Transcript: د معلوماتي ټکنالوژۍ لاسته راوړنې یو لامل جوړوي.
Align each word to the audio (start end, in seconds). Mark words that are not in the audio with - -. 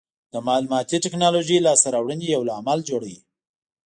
د 0.33 0.35
معلوماتي 0.47 0.97
ټکنالوژۍ 1.05 1.57
لاسته 1.61 1.87
راوړنې 1.95 2.27
یو 2.35 2.41
لامل 2.49 2.79
جوړوي. 2.89 3.19